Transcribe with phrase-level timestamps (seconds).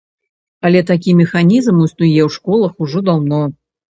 [0.69, 3.43] Але такі механізм існуе ў школах ужо даўно.